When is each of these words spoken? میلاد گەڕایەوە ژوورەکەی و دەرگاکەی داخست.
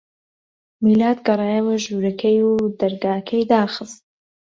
میلاد 0.83 1.17
گەڕایەوە 1.27 1.75
ژوورەکەی 1.83 2.39
و 2.47 2.51
دەرگاکەی 2.79 3.47
داخست. 3.51 4.01